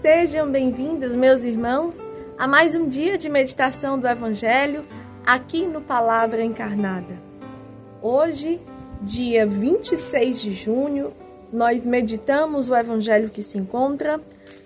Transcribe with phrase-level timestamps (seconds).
[0.00, 1.96] Sejam bem-vindos, meus irmãos,
[2.38, 4.84] a mais um dia de meditação do Evangelho
[5.26, 7.18] aqui no Palavra Encarnada.
[8.00, 8.60] Hoje,
[9.02, 11.12] dia 26 de junho,
[11.52, 14.20] nós meditamos o Evangelho que se encontra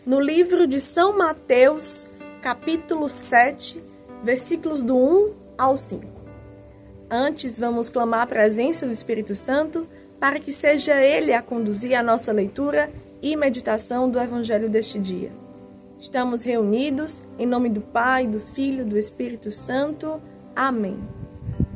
[0.05, 2.07] no livro de São Mateus,
[2.43, 3.83] capítulo 7,
[4.23, 6.05] versículos do 1 ao 5.
[7.09, 9.89] Antes, vamos clamar a presença do Espírito Santo
[10.21, 12.91] para que seja Ele a conduzir a nossa leitura
[13.23, 15.31] e meditação do Evangelho deste dia.
[15.99, 20.21] Estamos reunidos em nome do Pai, do Filho, do Espírito Santo.
[20.57, 20.99] Amém.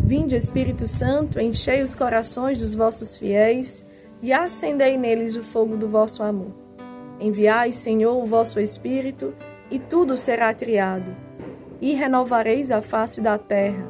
[0.00, 3.86] Vinde, Espírito Santo, enchei os corações dos vossos fiéis
[4.20, 6.50] e acendei neles o fogo do vosso amor.
[7.20, 9.32] Enviai, Senhor, o vosso Espírito,
[9.70, 11.16] e tudo será criado,
[11.80, 13.88] e renovareis a face da terra.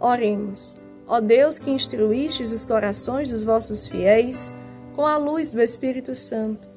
[0.00, 0.76] Oremos.
[1.06, 4.54] Ó Deus que instruístes os corações dos vossos fiéis
[4.94, 6.68] com a luz do Espírito Santo,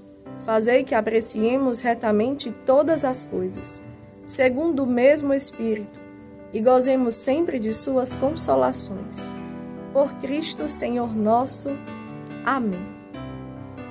[0.46, 3.82] Fazei que apreciemos retamente todas as coisas,
[4.26, 6.00] segundo o mesmo Espírito,
[6.54, 9.32] e gozemos sempre de Suas consolações.
[9.94, 11.70] Por Cristo Senhor nosso.
[12.46, 12.86] Amém.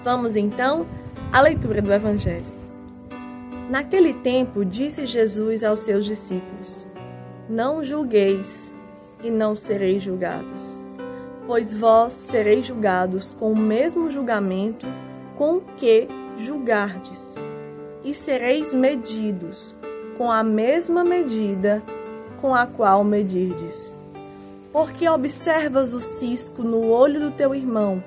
[0.02, 0.86] Vamos então
[1.32, 2.58] à leitura do Evangelho.
[3.68, 6.86] Naquele tempo, disse Jesus aos seus discípulos:
[7.48, 8.72] Não julgueis,
[9.22, 10.80] e não sereis julgados,
[11.46, 14.86] pois vós sereis julgados com o mesmo julgamento
[15.36, 17.34] com que julgardes,
[18.04, 19.74] e sereis medidos
[20.16, 21.82] com a mesma medida
[22.40, 23.94] com a qual medirdes.
[24.72, 28.02] Porque observas o cisco no olho do teu irmão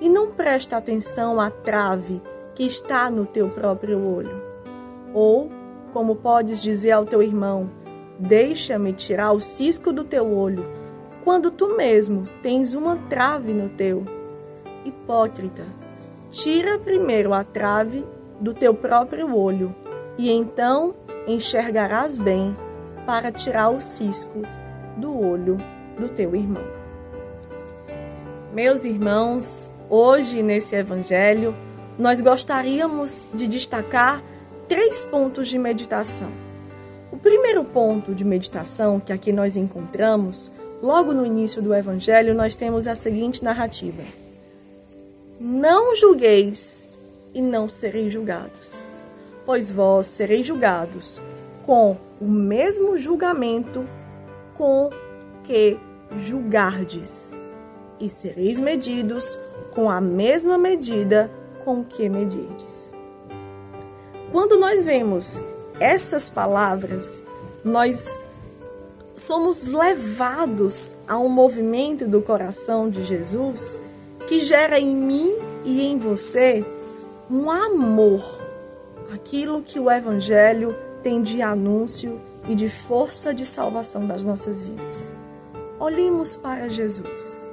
[0.00, 2.20] e não presta atenção à trave
[2.54, 4.42] que está no teu próprio olho?
[5.12, 5.50] Ou,
[5.92, 7.70] como podes dizer ao teu irmão,
[8.18, 10.64] deixa-me tirar o cisco do teu olho,
[11.24, 14.04] quando tu mesmo tens uma trave no teu?
[14.84, 15.64] Hipócrita,
[16.34, 18.04] Tira primeiro a trave
[18.40, 19.72] do teu próprio olho,
[20.18, 20.92] e então
[21.28, 22.56] enxergarás bem
[23.06, 24.42] para tirar o cisco
[24.96, 25.58] do olho
[25.96, 26.64] do teu irmão.
[28.52, 31.54] Meus irmãos, hoje nesse evangelho,
[31.96, 34.20] nós gostaríamos de destacar
[34.68, 36.32] três pontos de meditação.
[37.12, 40.50] O primeiro ponto de meditação que aqui nós encontramos,
[40.82, 44.02] logo no início do evangelho, nós temos a seguinte narrativa.
[45.40, 46.88] Não julgueis
[47.34, 48.84] e não sereis julgados,
[49.44, 51.20] pois vós sereis julgados
[51.66, 53.84] com o mesmo julgamento
[54.54, 54.90] com
[55.42, 55.76] que
[56.18, 57.32] julgardes,
[58.00, 59.36] e sereis medidos
[59.74, 61.28] com a mesma medida
[61.64, 62.92] com que medirdes.
[64.30, 65.40] Quando nós vemos
[65.80, 67.20] essas palavras,
[67.64, 68.16] nós
[69.16, 73.80] somos levados a um movimento do coração de Jesus
[74.26, 76.64] que gera em mim e em você
[77.30, 78.22] um amor,
[79.12, 85.10] aquilo que o Evangelho tem de anúncio e de força de salvação das nossas vidas.
[85.78, 87.44] Olhemos para Jesus.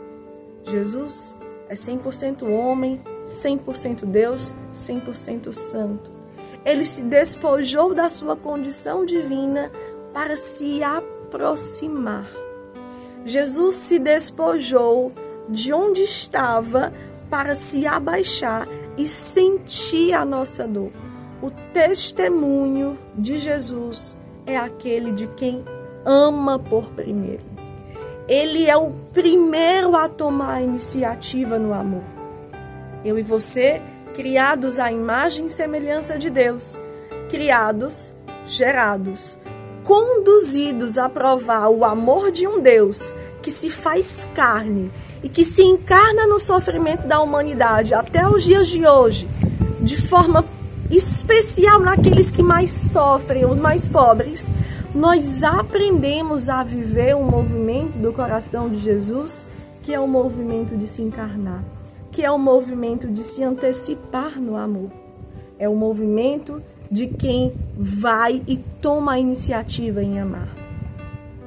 [0.66, 1.36] Jesus
[1.70, 6.12] é 100% homem, 100% Deus, 100% santo.
[6.64, 9.72] Ele se despojou da sua condição divina
[10.14, 12.28] para se aproximar.
[13.26, 15.12] Jesus se despojou
[15.50, 16.94] de onde estava
[17.30, 20.92] para se abaixar e sentir a nossa dor.
[21.42, 25.64] O testemunho de Jesus é aquele de quem
[26.06, 27.44] ama por primeiro.
[28.28, 32.04] Ele é o primeiro a tomar a iniciativa no amor.
[33.04, 33.82] Eu e você,
[34.14, 36.80] criados à imagem e semelhança de Deus,
[37.30, 38.14] criados,
[38.46, 39.38] gerados,
[39.84, 44.92] conduzidos a provar o amor de um Deus que se faz carne
[45.24, 49.28] e que se encarna no sofrimento da humanidade até os dias de hoje,
[49.82, 50.46] de forma
[50.90, 54.50] especial naqueles que mais sofrem, os mais pobres,
[54.94, 59.46] nós aprendemos a viver um movimento do coração de Jesus,
[59.84, 61.64] que é o movimento de se encarnar,
[62.12, 64.92] que é o movimento de se antecipar no amor.
[65.58, 66.62] É o movimento
[66.92, 70.50] de quem vai e toma a iniciativa em amar.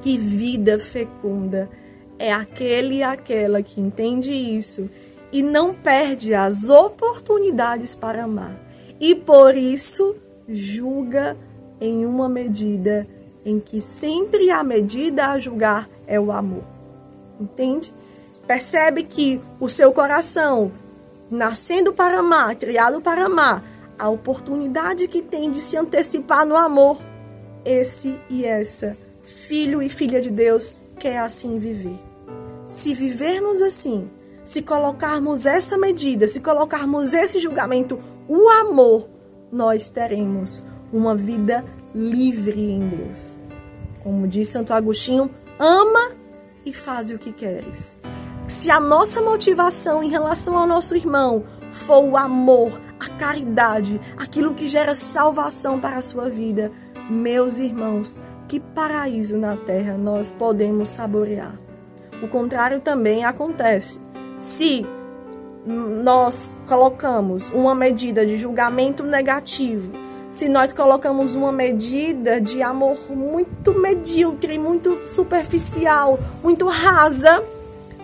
[0.01, 1.69] Que vida fecunda!
[2.17, 4.89] É aquele e aquela que entende isso
[5.31, 8.57] e não perde as oportunidades para amar.
[8.99, 10.15] E por isso
[10.47, 11.37] julga
[11.81, 13.05] em uma medida
[13.45, 16.63] em que sempre a medida a julgar é o amor.
[17.39, 17.93] Entende?
[18.47, 20.71] Percebe que o seu coração,
[21.29, 23.63] nascendo para amar, criado para amar,
[23.97, 26.97] a oportunidade que tem de se antecipar no amor,
[27.63, 31.97] esse e essa, filho e filha de Deus, quer assim viver.
[32.65, 34.09] Se vivermos assim,
[34.43, 39.07] se colocarmos essa medida, se colocarmos esse julgamento, o amor,
[39.51, 41.63] nós teremos uma vida
[41.93, 43.37] livre em Deus.
[44.01, 45.29] Como diz Santo Agostinho,
[45.59, 46.11] ama
[46.65, 47.95] e faz o que queres.
[48.47, 54.55] Se a nossa motivação em relação ao nosso irmão for o amor, a caridade, aquilo
[54.55, 56.71] que gera salvação para a sua vida,
[57.09, 61.64] meus irmãos, que paraíso na terra nós podemos saborear.
[62.25, 63.99] O contrário também acontece.
[64.39, 64.83] Se
[65.63, 69.91] nós colocamos uma medida de julgamento negativo,
[70.31, 77.43] se nós colocamos uma medida de amor muito medíocre, muito superficial, muito rasa,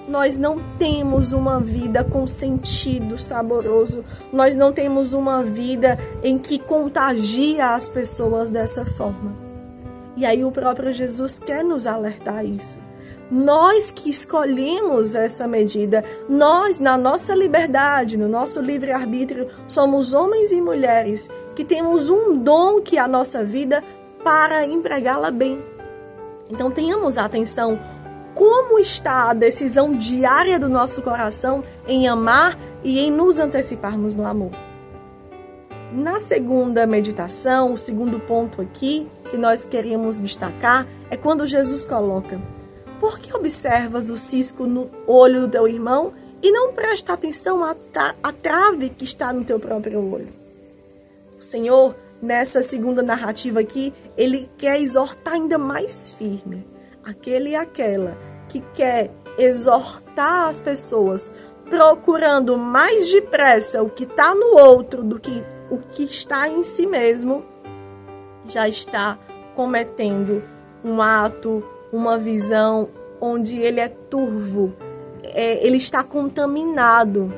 [0.07, 6.59] nós não temos uma vida com sentido saboroso, nós não temos uma vida em que
[6.59, 9.33] contagia as pessoas dessa forma.
[10.15, 12.90] E aí o próprio Jesus quer nos alertar isso.
[13.31, 20.59] Nós que escolhemos essa medida, nós, na nossa liberdade, no nosso livre-arbítrio, somos homens e
[20.59, 23.81] mulheres que temos um dom que é a nossa vida
[24.21, 25.63] para empregá-la bem.
[26.49, 27.79] Então tenhamos atenção
[28.35, 34.27] como está a decisão diária do nosso coração em amar e em nos anteciparmos no
[34.27, 34.51] amor.
[35.93, 42.39] Na segunda meditação, o segundo ponto aqui que nós queremos destacar é quando Jesus coloca:
[43.01, 47.75] Por que observas o cisco no olho do teu irmão e não presta atenção à,
[48.21, 50.27] à trave que está no teu próprio olho?
[51.35, 56.63] O Senhor, nessa segunda narrativa aqui, ele quer exortar ainda mais firme
[57.03, 58.15] aquele e aquela
[58.47, 61.33] que quer exortar as pessoas,
[61.67, 66.85] procurando mais depressa o que está no outro do que o que está em si
[66.85, 67.43] mesmo,
[68.47, 69.17] já está
[69.55, 70.43] cometendo
[70.83, 72.89] um ato, uma visão
[73.19, 74.73] onde ele é turvo,
[75.23, 77.31] é, ele está contaminado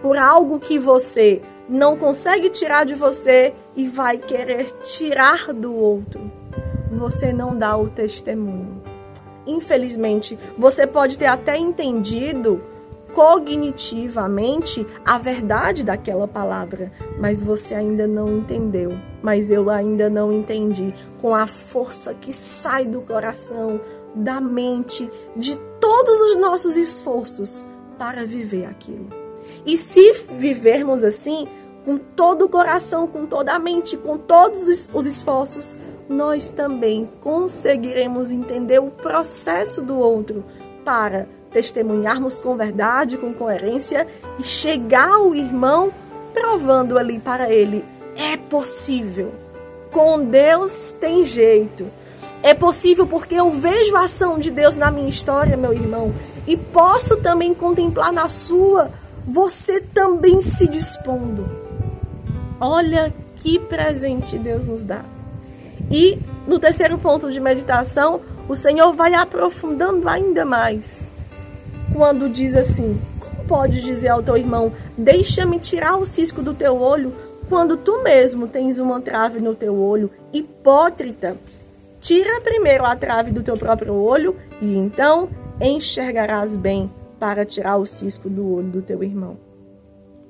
[0.00, 6.20] por algo que você não consegue tirar de você e vai querer tirar do outro.
[6.90, 8.82] Você não dá o testemunho.
[9.46, 12.62] Infelizmente, você pode ter até entendido
[13.18, 18.92] cognitivamente a verdade daquela palavra, mas você ainda não entendeu.
[19.20, 23.80] Mas eu ainda não entendi com a força que sai do coração,
[24.14, 27.64] da mente, de todos os nossos esforços
[27.98, 29.08] para viver aquilo.
[29.66, 31.48] E se vivermos assim,
[31.84, 35.76] com todo o coração, com toda a mente, com todos os esforços,
[36.08, 40.44] nós também conseguiremos entender o processo do outro
[40.84, 44.06] para testemunharmos com verdade, com coerência
[44.38, 45.92] e chegar ao irmão
[46.32, 47.84] provando ali para ele:
[48.16, 49.32] é possível.
[49.90, 51.86] Com Deus tem jeito.
[52.42, 56.14] É possível porque eu vejo a ação de Deus na minha história, meu irmão,
[56.46, 58.90] e posso também contemplar na sua,
[59.26, 61.48] você também se dispondo.
[62.60, 65.04] Olha que presente Deus nos dá.
[65.90, 71.10] E no terceiro ponto de meditação, o Senhor vai aprofundando ainda mais.
[71.98, 76.80] Quando diz assim: Como pode dizer ao teu irmão, deixa-me tirar o cisco do teu
[76.80, 77.12] olho,
[77.48, 80.08] quando tu mesmo tens uma trave no teu olho?
[80.32, 81.36] Hipócrita!
[82.00, 85.28] Tira primeiro a trave do teu próprio olho e então
[85.60, 89.36] enxergarás bem para tirar o cisco do olho do teu irmão.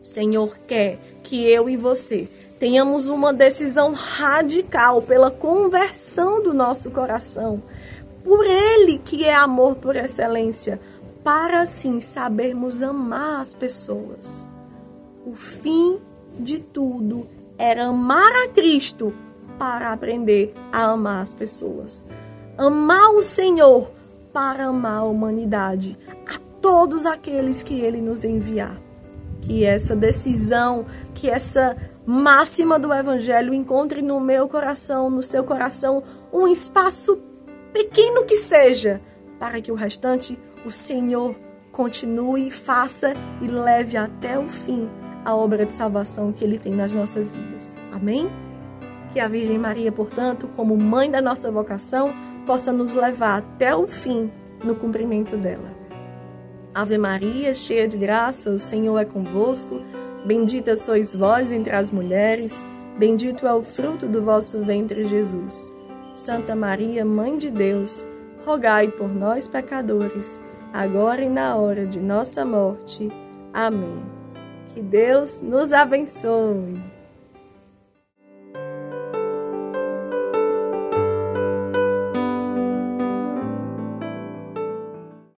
[0.02, 2.26] O Senhor quer que eu e você
[2.58, 7.62] tenhamos uma decisão radical pela conversão do nosso coração,
[8.24, 10.80] por Ele que é amor por excelência,
[11.28, 14.48] para assim sabermos amar as pessoas.
[15.26, 15.98] O fim
[16.40, 17.26] de tudo
[17.58, 19.12] era amar a Cristo
[19.58, 22.06] para aprender a amar as pessoas.
[22.56, 23.90] Amar o Senhor
[24.32, 28.80] para amar a humanidade, a todos aqueles que Ele nos enviar.
[29.42, 36.02] Que essa decisão, que essa máxima do Evangelho encontre no meu coração, no seu coração,
[36.32, 37.20] um espaço
[37.70, 38.98] pequeno que seja,
[39.38, 41.34] para que o restante o Senhor
[41.72, 44.86] continue, faça e leve até o fim
[45.24, 47.64] a obra de salvação que Ele tem nas nossas vidas.
[47.90, 48.28] Amém?
[49.10, 52.12] Que a Virgem Maria, portanto, como mãe da nossa vocação,
[52.44, 54.30] possa nos levar até o fim
[54.62, 55.70] no cumprimento dela.
[56.74, 59.80] Ave Maria, cheia de graça, o Senhor é convosco.
[60.26, 62.52] Bendita sois vós entre as mulheres,
[62.98, 65.72] bendito é o fruto do vosso ventre, Jesus.
[66.14, 68.06] Santa Maria, Mãe de Deus,
[68.44, 70.38] rogai por nós, pecadores,
[70.72, 73.08] agora e na hora de nossa morte.
[73.52, 74.02] Amém.
[74.74, 76.97] Que Deus nos abençoe.